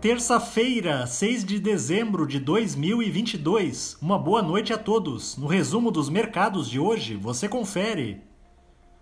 [0.00, 3.98] Terça-feira, 6 de dezembro de 2022.
[4.00, 5.36] Uma boa noite a todos.
[5.36, 8.22] No resumo dos mercados de hoje, você confere.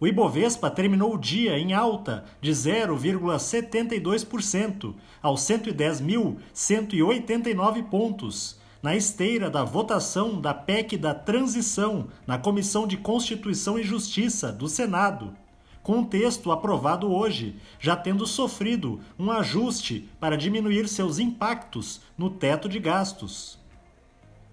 [0.00, 9.62] O Ibovespa terminou o dia em alta de 0,72% aos 110.189 pontos, na esteira da
[9.62, 15.36] votação da PEC da transição na Comissão de Constituição e Justiça do Senado
[15.82, 22.30] com um texto aprovado hoje, já tendo sofrido um ajuste para diminuir seus impactos no
[22.30, 23.60] teto de gastos.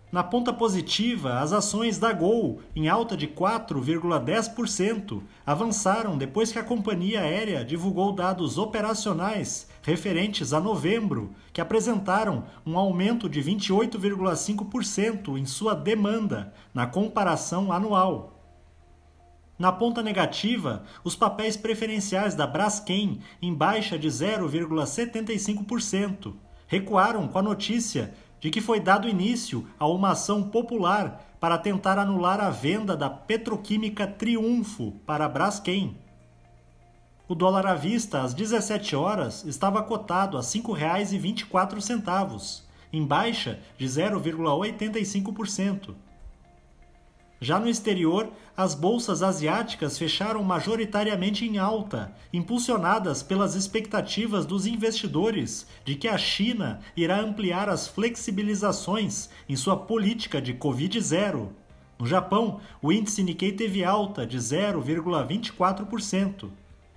[0.10, 6.64] Na ponta positiva, as ações da Gol, em alta de 4,10%, avançaram depois que a
[6.64, 15.46] companhia aérea divulgou dados operacionais referentes a novembro, que apresentaram um aumento de 28,5% em
[15.46, 18.37] sua demanda na comparação anual.
[19.58, 26.36] Na ponta negativa, os papéis preferenciais da Braskem, em baixa de 0,75%,
[26.68, 31.98] recuaram com a notícia de que foi dado início a uma ação popular para tentar
[31.98, 35.98] anular a venda da petroquímica Triunfo para a Braskem.
[37.28, 42.62] O dólar à vista, às 17 horas, estava cotado a R$ 5,24,
[42.94, 45.96] em baixa de 0,85%.
[47.40, 55.68] Já no exterior, as bolsas asiáticas fecharam majoritariamente em alta, impulsionadas pelas expectativas dos investidores
[55.86, 61.50] de que a China irá ampliar as flexibilizações em sua política de Covid-0.
[62.00, 66.50] No Japão, o índice Nikkei teve alta de 0,24%.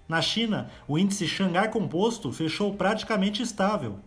[0.08, 3.98] Na China, o índice Xangai Composto fechou praticamente estável.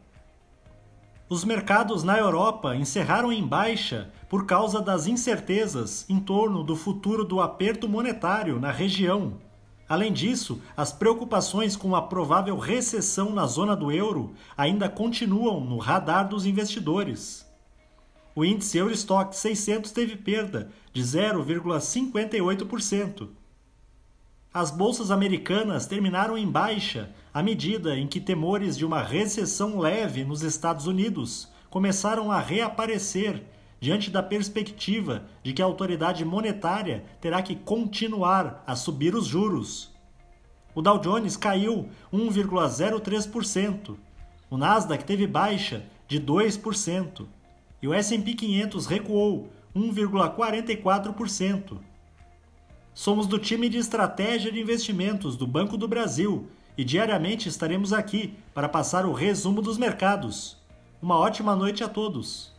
[1.30, 7.23] Os mercados na Europa encerraram em baixa por causa das incertezas em torno do futuro
[7.23, 9.34] do aperto monetário na região.
[9.88, 15.78] Além disso, as preocupações com a provável recessão na zona do euro ainda continuam no
[15.78, 17.48] radar dos investidores.
[18.33, 23.27] O índice Eurostock 600 teve perda de 0,58%.
[24.52, 30.26] As bolsas americanas terminaram em baixa à medida em que temores de uma recessão leve
[30.26, 33.52] nos Estados Unidos começaram a reaparecer
[33.83, 39.92] diante da perspectiva de que a autoridade monetária terá que continuar a subir os juros.
[40.73, 43.98] O Dow Jones caiu 1,03%,
[44.49, 47.26] o Nasdaq teve baixa de 2%
[47.82, 51.77] e o S&P 500 recuou 1,44%.
[52.93, 58.33] Somos do time de estratégia de investimentos do Banco do Brasil e diariamente estaremos aqui
[58.54, 60.55] para passar o resumo dos mercados.
[61.02, 62.52] Uma ótima noite a todos!